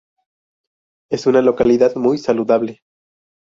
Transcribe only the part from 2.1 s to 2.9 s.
saludable.